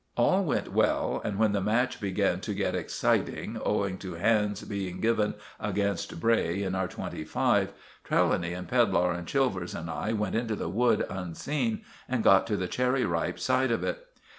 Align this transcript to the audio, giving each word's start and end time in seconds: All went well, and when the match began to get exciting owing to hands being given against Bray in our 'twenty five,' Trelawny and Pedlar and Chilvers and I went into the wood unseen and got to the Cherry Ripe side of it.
All 0.17 0.43
went 0.43 0.73
well, 0.73 1.21
and 1.23 1.37
when 1.37 1.51
the 1.51 1.61
match 1.61 2.01
began 2.01 2.39
to 2.39 2.55
get 2.55 2.73
exciting 2.73 3.61
owing 3.63 3.99
to 3.99 4.15
hands 4.15 4.63
being 4.63 4.99
given 4.99 5.35
against 5.59 6.19
Bray 6.19 6.63
in 6.63 6.73
our 6.73 6.87
'twenty 6.87 7.23
five,' 7.23 7.71
Trelawny 8.03 8.51
and 8.51 8.67
Pedlar 8.67 9.11
and 9.11 9.27
Chilvers 9.27 9.75
and 9.75 9.91
I 9.91 10.13
went 10.13 10.33
into 10.33 10.55
the 10.55 10.69
wood 10.69 11.05
unseen 11.07 11.83
and 12.09 12.23
got 12.23 12.47
to 12.47 12.57
the 12.57 12.67
Cherry 12.67 13.05
Ripe 13.05 13.37
side 13.39 13.69
of 13.69 13.83
it. 13.83 14.03